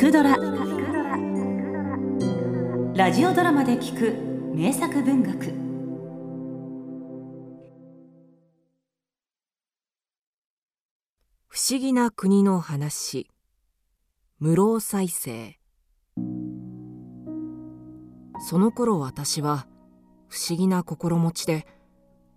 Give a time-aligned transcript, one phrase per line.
[0.00, 0.34] くドラ」
[2.96, 4.14] ラジオドラマで聞く
[4.56, 5.52] 名作文学。
[11.48, 13.28] 不思議な国の話。
[14.38, 15.58] 無老再生。
[18.38, 19.66] その頃私は
[20.28, 21.66] 不思議な心持ちで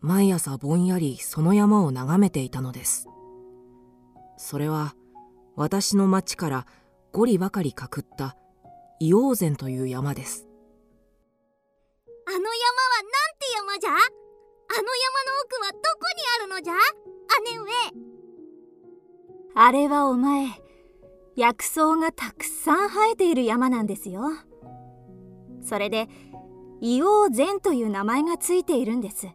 [0.00, 3.08] 毎朝ぼんやりその山を眺めていたのです。
[4.36, 4.94] それは
[5.54, 6.66] 私の町から
[7.16, 8.36] 五里ばかりかくった
[9.00, 10.46] 硫黄山という山です。
[12.26, 13.90] あの山はなんて山じゃ？
[13.90, 16.74] あの山の奥はどこにあるのじゃ？
[17.54, 17.64] 姉上。
[19.54, 20.48] あれはお前
[21.36, 24.20] 薬草がたくさん生えている山なんですよ。
[25.62, 26.10] それで
[26.82, 29.26] 硫黄山という名前がついているんです。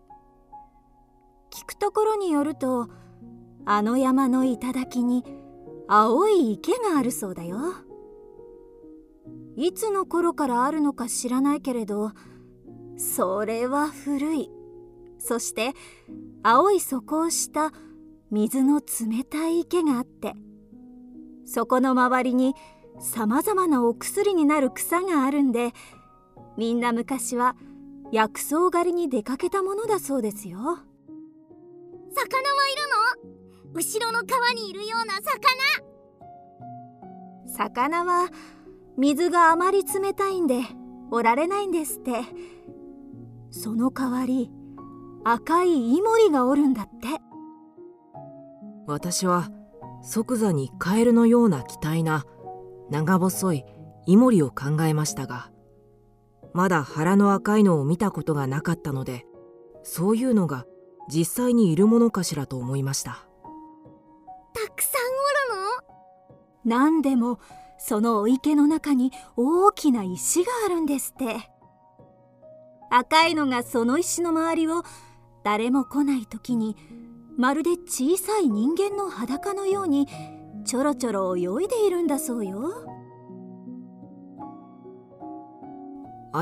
[1.50, 2.90] 聞くところによると
[3.66, 5.24] あの山の頂に
[5.94, 7.58] 青い池があるそうだよ。
[9.58, 12.14] いつの頃からあるのか知らないけれど
[12.96, 14.50] それは古い。
[15.20, 15.74] そして
[16.44, 17.74] 青い底をした
[18.32, 20.34] 水の冷たい池があって
[21.46, 22.56] そこの周りに
[23.02, 25.74] さまざまなお薬になる草があるんで
[26.58, 27.58] みんな昔は
[28.14, 30.58] 薬草狩りに出かけたものだそうですよ。
[30.58, 30.80] 魚は
[32.70, 33.41] いるの？
[33.74, 35.26] 後ろの川にいるような魚。
[37.48, 38.30] 魚は
[38.98, 40.62] 水があまり冷たいんで
[41.12, 42.12] おられないんですって。
[43.50, 44.50] その代わり
[45.24, 46.92] 赤いイモリがおるんだって。
[48.88, 49.50] 私は
[50.02, 52.26] 即座にカエルのような期待な
[52.90, 53.66] 長細い
[54.06, 55.52] イモリを考えましたが
[56.54, 59.26] まだ腹の赤いのを見たことがなかったので
[59.84, 60.66] そういうのが
[61.08, 63.31] 実際にいるものかしらと思いました。
[64.54, 65.02] たくさん
[65.54, 65.94] おる
[66.66, 66.76] の？
[66.78, 67.40] 何でも
[67.78, 71.50] そのお池の中に大きな石があるんですって。
[72.90, 74.84] 赤いのがその石の周りを
[75.44, 76.76] 誰も来ない時に
[77.38, 80.08] まるで小さい人間の裸のように
[80.66, 82.86] ちょろちょろ泳いでいるんだそうよ。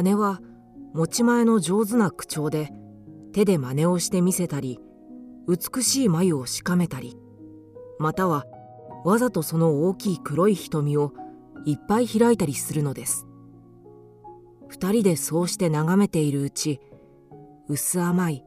[0.03, 0.39] 姉は
[0.93, 2.71] 持ち前の上手な口調で
[3.31, 4.79] 手で真似をしてみせたり
[5.47, 7.15] 美しい眉をしかめたり。
[7.99, 8.45] または
[9.03, 11.13] わざとその大きい黒い瞳を
[11.65, 13.27] いっぱい開いたりするのです。
[14.67, 16.79] 二人でそうして眺めているうち
[17.67, 18.45] 薄甘い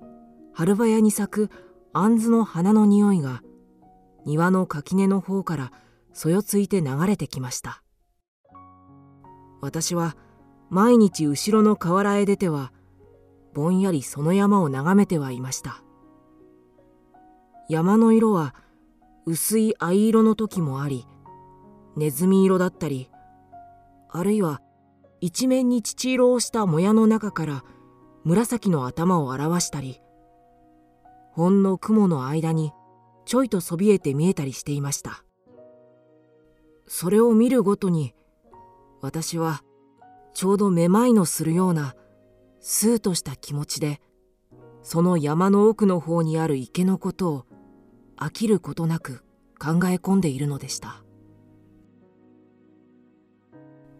[0.52, 1.50] 春早に咲く
[1.92, 3.42] 杏の花の匂いが
[4.24, 5.72] 庭の垣根の方から
[6.12, 7.82] そよついて流れてきました。
[9.60, 10.16] 私は
[10.70, 12.72] 毎日後ろの河原へ出ては
[13.52, 15.82] ぼんやりその山を眺めてはいました。
[17.69, 18.54] 山の色は
[19.26, 21.06] 薄い藍色の時もあり
[21.96, 23.08] ネズミ色だったり
[24.10, 24.60] あるいは
[25.20, 27.64] 一面に乳色をしたもやの中から
[28.24, 30.00] 紫の頭を表したり
[31.32, 32.72] ほんの雲の間に
[33.24, 35.24] ちょいとそびえて見えたりしていました。
[36.86, 38.14] それを見るごとに
[39.00, 39.62] 私は
[40.34, 41.94] ちょうどめまいのするような
[42.60, 44.00] スーとした気持ちで
[44.82, 47.46] その山の奥の方にある池のことを
[48.22, 49.24] 飽きることなく
[49.58, 51.02] 考え込んでいるのでした。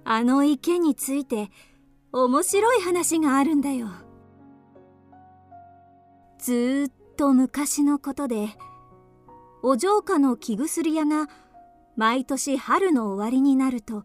[0.05, 1.51] あの池について
[2.13, 3.89] 面白い話があるんだよ。
[6.39, 8.49] ずっと昔のことで
[9.63, 11.29] お城下の木薬屋が
[11.97, 14.05] 毎年春の終わりになると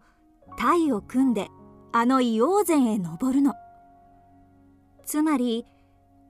[0.58, 1.50] 鯛を組んで
[1.92, 3.54] あの硫黄山へ登るの。
[5.06, 5.66] つまり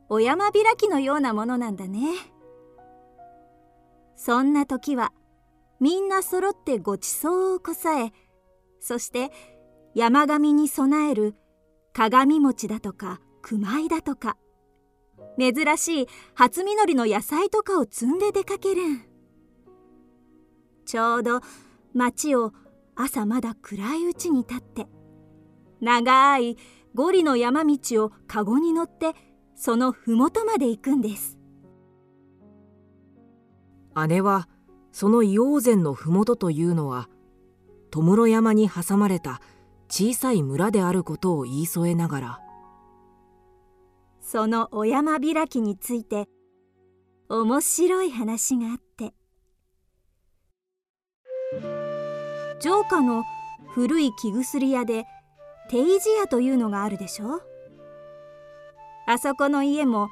[0.09, 2.36] お山開きのようなものなんだね。
[4.17, 5.13] そんな時は
[5.79, 8.11] みんな揃ってごちそうをこさえ
[8.81, 9.31] そして
[9.95, 11.35] 山上に備える
[11.93, 14.37] 鏡餅だとか熊井だとか
[15.39, 19.05] 珍しい初実りの野菜とかを積んで出かけるん。
[20.85, 21.41] ちょうど
[21.93, 22.53] 町を
[22.95, 24.87] 朝まだ暗いうちに立って
[25.79, 26.57] 長い
[26.95, 29.13] 五里の山道をカゴに乗って
[29.55, 31.36] その麓まで行くんです。
[34.05, 34.47] 姉は
[34.91, 37.09] その硫黄山の麓というのは
[37.91, 39.41] 戸室山に挟まれた
[39.89, 42.39] 小さい村であることを言い添えながら。
[44.19, 46.27] そのお山開きについて
[47.29, 49.13] 面白い話があって。
[52.59, 53.23] 城下の
[53.69, 55.05] 古い木薬屋で
[55.69, 57.41] 定時屋というのがあるでしょ
[59.05, 60.09] あそこの家も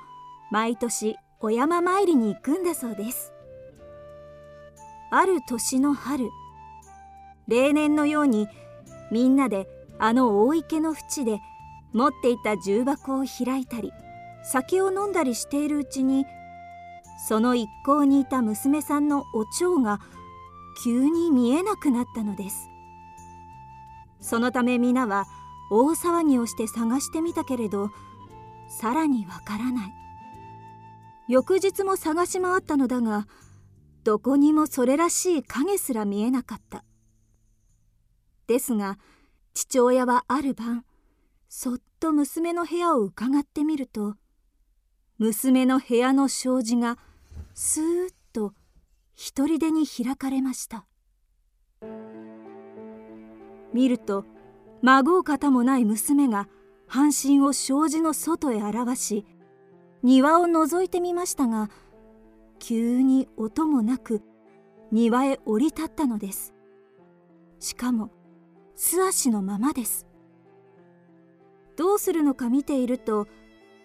[0.51, 3.34] 毎年お山参りに行くんだそうです。
[5.17, 6.29] ある年の春
[7.47, 8.49] 例年のように
[9.13, 9.65] みんなで
[9.97, 11.39] あの大池の淵で
[11.93, 13.93] 持っていた重箱を開いたり
[14.43, 16.25] 酒を飲んだりしているうちに
[17.29, 20.01] その一行にいた娘さんのお蝶が
[20.83, 22.69] 急に見えなくなったのです。
[24.19, 25.23] そのため皆は
[25.71, 27.89] 大騒ぎをして探してみたけれど
[28.67, 29.93] さらにわからない。
[31.29, 33.27] 翌日も探し回ったのだが
[34.05, 36.85] どこにもそれらしい影すら見えなかった。
[38.45, 38.99] ですが
[39.55, 40.85] 父親はある晩
[41.49, 44.13] そっと娘の部屋を伺ってみると
[45.17, 46.99] 娘の部屋の障子が
[47.55, 48.53] スーッと
[49.15, 50.85] 一人でに開かれました。
[53.73, 54.23] 見ると
[54.83, 56.47] 孫う方もない娘が
[56.85, 59.25] 半身を障子の外へ表し
[60.03, 61.71] 庭を覗いてみましたが
[62.67, 64.23] 急に音もなく
[64.91, 66.55] 庭へ降り立ったのです。
[67.59, 68.09] しかも
[68.73, 70.07] 素足のままです。
[71.77, 73.27] どうするのか見ていると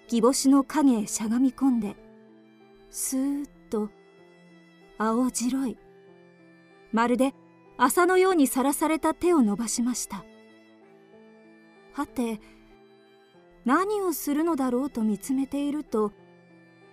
[0.04, 1.94] 義母子の影へしゃがみ込んで
[2.88, 3.90] スーッと
[4.96, 5.76] 青白い。
[6.90, 7.34] まるで
[7.76, 10.24] 麻のようにさらされた手を伸ばしました。
[11.92, 12.40] はて
[13.66, 16.12] 何をするのだろうと見つめていると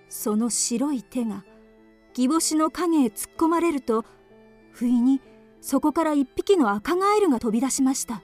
[0.10, 1.45] その白い手が
[2.17, 4.03] 義母子の影へ突っ込まれると
[4.71, 5.21] 不意に
[5.61, 8.23] そこから一匹の赤ガエルが飛び出しました。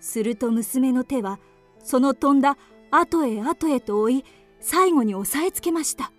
[0.00, 1.40] すると娘の手は
[1.82, 2.58] その飛んだ
[2.90, 4.24] 後へ後へと追い
[4.60, 6.12] 最後に押さえつけました。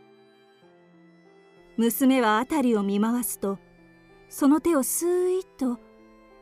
[1.78, 3.60] 娘は辺りを見回すと
[4.30, 5.80] その手をスーッと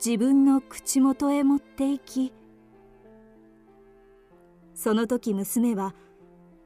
[0.04, 2.31] 自分の口元へ持っていき
[4.74, 5.94] その時娘は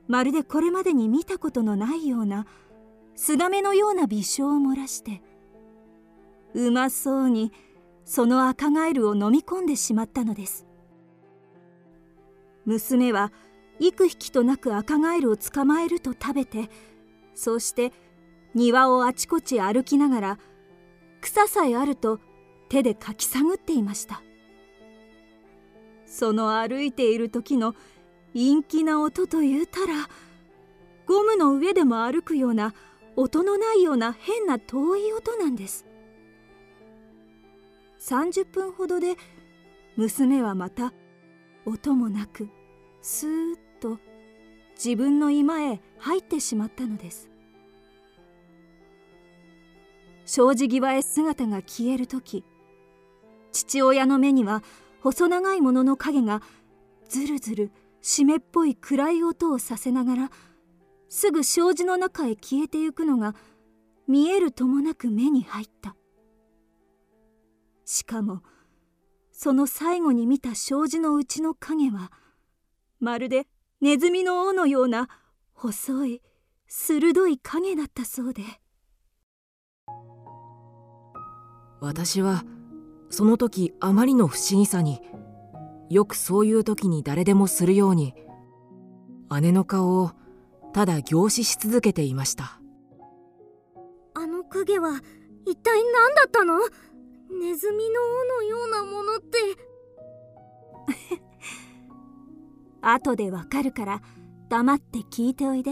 [0.07, 2.45] まるでこれまでに見たことのないような
[3.21, 5.21] スガメのような微笑を漏らして
[6.53, 7.51] うまそうに
[8.05, 10.65] その赤ガエルを飲み込んでしまったのです。
[12.65, 13.33] 娘は
[13.81, 16.69] 幾匹となく赤ガエルを捕まえると食べて
[17.35, 17.91] そうして
[18.55, 20.39] 庭をあちこち歩きながら
[21.19, 22.21] 草さえあると
[22.69, 24.23] 手でかき探っていました。
[26.05, 27.75] その歩いている時の
[28.33, 30.07] 陰気な音と言うたら
[31.05, 32.73] ゴムの上でも歩くような
[33.21, 35.85] 音のないような変な遠い音なんです。
[37.99, 39.17] 30分ほどで
[39.97, 40.93] 娘はまた
[41.65, 42.47] 音もなく
[43.01, 43.99] スーッと
[44.73, 47.29] 自分の居間へ入ってしまったのです。
[50.23, 52.45] 障子際へ姿が消える時
[53.51, 54.63] 父親の目には
[55.01, 56.41] 細長いものの影が
[57.09, 57.71] ずるずる
[58.01, 60.31] 湿っぽい暗い音をさせながら
[61.09, 63.35] すぐ障子の中へ消えてゆくのが
[64.07, 65.95] 見えるともなく目に入った。
[67.85, 68.41] しかも
[69.31, 72.11] その最後に見た障子のうちの影は
[72.99, 73.47] まるで
[73.81, 75.09] ネズミの尾のような
[75.53, 76.21] 細い
[76.67, 78.43] 鋭い影だったそうで。
[81.81, 82.43] 私は
[83.09, 85.01] その時あまりの不思議さに
[85.89, 88.13] よくそういう時に誰でもするように
[89.41, 90.11] 姉の顔を
[90.73, 92.59] ただ凝視し続けていました。
[94.13, 95.01] あの影は
[95.45, 96.59] 一体何だったの？
[97.31, 99.37] ネズミの尾のようなものって。
[102.81, 104.01] 後でわかるから
[104.49, 105.71] 黙って聞いておいで。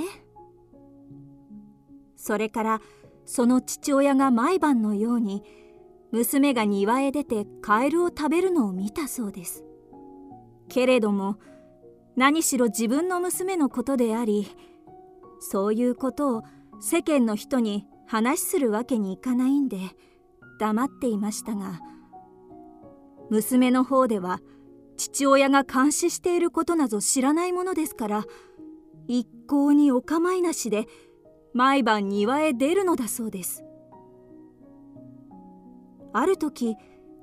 [2.16, 2.82] それから
[3.26, 5.44] その父親が毎晩のように
[6.12, 9.64] 娘が庭へ出てカエルを食べるのを見たそうです。
[10.70, 11.38] けれども
[12.16, 14.48] 何しろ自分の娘のことであり
[15.40, 16.44] そういうことを
[16.80, 19.78] 世間の人に話するわけにいかないんで
[20.60, 21.80] 黙っていましたが
[23.30, 24.40] 娘の方では
[24.96, 28.26] 父親が監視していることなど知らないものですから
[29.08, 30.86] 一向にお構いなしで
[31.54, 33.64] 毎晩庭へ出るのだそうです。
[36.14, 36.76] ある時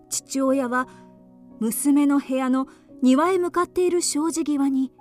[0.09, 0.89] 父親は
[1.61, 2.67] 娘の部屋の
[3.03, 4.93] 庭へ向かっている障子際に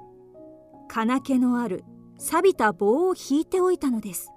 [0.87, 1.83] 金気のある
[2.23, 4.31] 錆びた棒を引いておいたのです。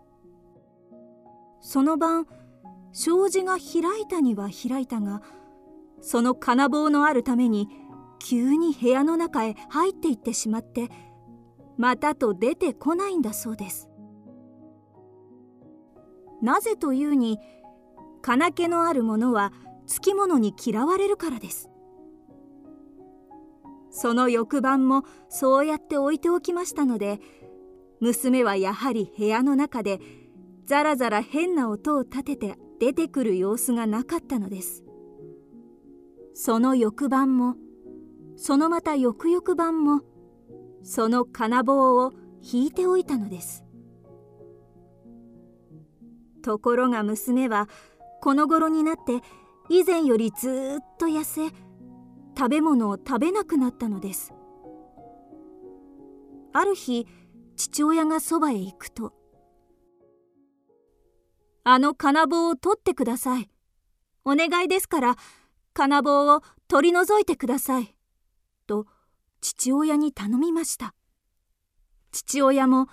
[1.61, 2.27] その晩
[2.93, 5.23] 障子が開いたには開いたが
[6.01, 7.69] その金棒のあるために
[8.19, 10.91] 急に部屋の中へ入っていってしまって
[11.77, 13.89] またと出てこないんだそうです。
[16.43, 17.39] なぜというに
[18.21, 19.53] 金気のあるものは
[19.87, 21.71] つきものに嫌われるからです。
[23.91, 27.21] その翌晩もそうやって置いておきましたので
[28.01, 30.01] 娘はやはり部屋の中で
[30.65, 34.85] ザラザラ変な音を立てて出てくる様子がなかったのです。
[36.35, 37.57] その翌晩も
[38.37, 40.03] そのまた翌々晩も
[40.83, 42.13] その金棒を
[42.43, 43.65] 引いておいたのです。
[46.43, 47.69] ところが娘は
[48.21, 49.21] この頃になって
[49.69, 51.49] 以前よりずっと痩せ
[52.37, 54.35] 食べ物を食べなくなったのです。
[56.53, 57.07] ある日
[57.57, 59.15] 父親がそばへ行くと
[61.65, 63.51] 「あの金棒を取ってください。
[64.25, 65.17] お願いですから
[65.73, 67.97] 金棒を取り除いてください」
[68.67, 68.87] と
[69.41, 70.95] 父親に頼みました。
[72.13, 72.89] 父親も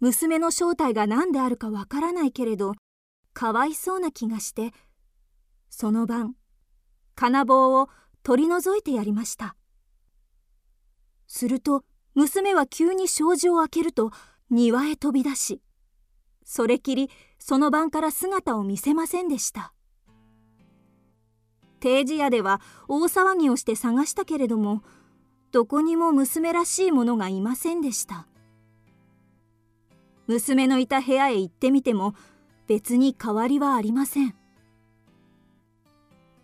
[0.00, 2.74] 娘の正体が何であるかわからないけれど
[3.32, 4.72] かわいそうな気がして
[5.68, 6.36] その晩
[7.14, 7.88] 金棒を
[8.22, 9.56] 取り除いてやりました。
[11.26, 14.10] すると娘は急に障子を開けると
[14.50, 15.60] 庭へ飛び出し
[16.44, 19.72] それきりその晩から姿を見せませんでした。
[21.80, 24.82] 定時屋では大騒ぎをして探したけれども
[25.50, 28.28] どこにも娘らしいものがいませんでした。
[30.28, 32.14] 娘のいた部屋へ行ってみても
[32.68, 34.34] 別に変わりはありません。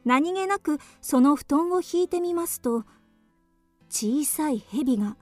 [0.04, 2.84] 何気なくその布団を引いてみますと
[3.88, 5.16] 小さい蛇が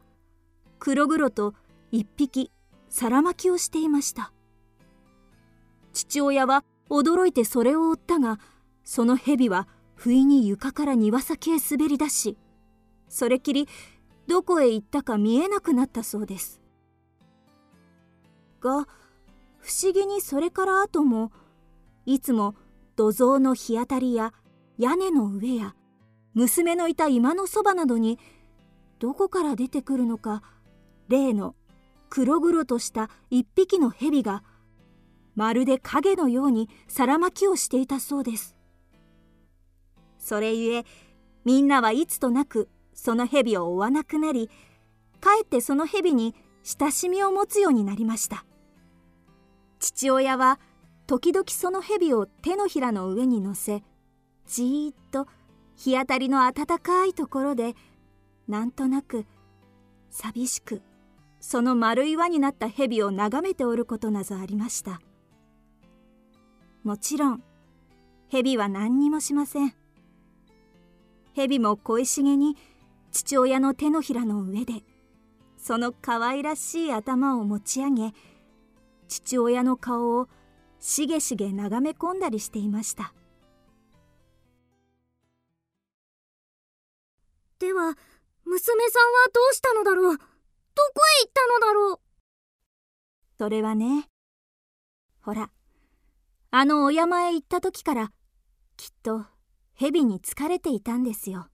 [0.78, 1.54] 黒々と
[1.90, 2.50] 一匹
[2.88, 4.33] 皿巻きをしていました。
[5.92, 8.38] 父親は驚いてそれを追ったが
[8.85, 12.37] その蛇は不意に床から庭先へ滑り出し
[13.09, 13.66] それきり
[14.26, 16.61] どこへ行ったか見えなくなったそうです。
[18.61, 18.87] が
[19.59, 21.33] 不思議にそれから後も
[22.04, 22.54] いつも
[22.95, 24.33] 土蔵の日当たりや
[24.78, 25.75] 屋根の上や
[26.35, 28.18] 娘のいた居間のそばなどに
[28.99, 30.42] どこから出てくるのか
[31.08, 31.54] 例の
[32.08, 34.42] 黒々とした一匹の蛇が
[35.34, 38.56] まるで影のように皿巻きをしていたそうです。
[40.18, 40.84] それゆえ
[41.44, 44.50] みんなはいつとなくその蛇を追わなくなり
[45.20, 48.44] かえってその蛇に親しみを持つようになりました。
[49.78, 50.58] 父親は
[51.06, 53.84] 時々その蛇を手のひらの上に乗せ
[54.46, 55.28] じーっと
[55.76, 57.75] 日当たりの暖かいところで
[58.48, 59.26] なんとなく
[60.10, 60.82] 寂しく
[61.49, 65.00] その丸い輪になった蛇を眺めておることなどありました。
[66.83, 67.43] もちろん
[68.29, 69.73] 蛇は何にもしません。
[71.37, 72.57] 蛇も恋しげに
[73.12, 74.83] 父親の手のひらの上で
[75.57, 78.12] その可愛らしい頭を持ち上げ
[79.07, 80.29] 父親の顔を
[80.81, 83.15] しげしげ眺め込んだりしていました。
[87.61, 87.97] では
[88.45, 90.19] 娘さんはどうしたのだろう？
[90.76, 92.00] どこへ行ったのだろう？
[93.38, 94.09] それはね
[95.21, 95.50] ほら
[96.50, 98.12] あのお山へ行った時から
[98.76, 99.25] きっと
[99.73, 101.49] 蛇に疲れていたんですよ。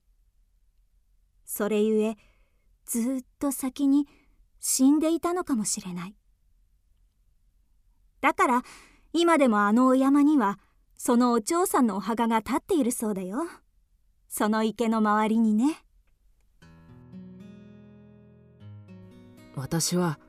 [1.45, 2.15] それゆえ
[2.85, 4.07] ずっと先に
[4.59, 6.15] 死んでいたのかもしれない。
[8.21, 8.61] だから
[9.13, 10.59] 今でもあのお山には
[10.95, 13.45] そのお嬢さんのお墓が立っているそうだよ。
[14.27, 15.82] その池の周りにね。
[19.55, 20.19] 私は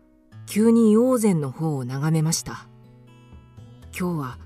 [0.47, 2.67] 急に陽山の方を眺めました。
[3.99, 4.39] 今日は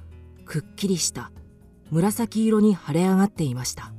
[0.45, 1.31] くっきりした
[1.91, 3.93] 紫色に晴れ上がっていました。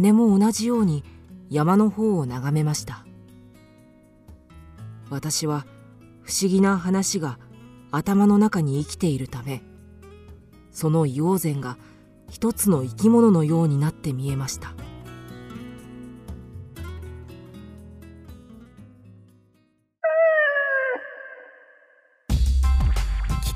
[0.00, 1.04] 姉も同じように
[1.50, 3.04] 山の方を眺めました。
[5.10, 5.66] 私は
[6.22, 7.38] 不思議な話が
[7.90, 9.62] 頭の中に生きているため
[10.70, 11.76] その陽山が
[12.30, 14.72] 一つの生き物のようになって見えました。